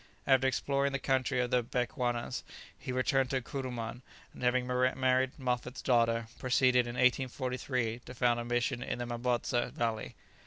[0.25, 2.41] After exploring the country of the Bechuanas,
[2.75, 4.01] he returned to Kuruman,
[4.33, 9.69] and, having married Moffat's daughter, proceeded in 1843 to found a mission in the Mabotsa
[9.73, 10.15] valley.